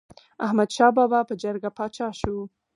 احمد 0.45 0.69
شاه 0.75 0.91
بابا 0.97 1.19
په 1.29 1.33
جرګه 1.43 1.69
پاچا 1.77 2.07
شو. 2.19 2.37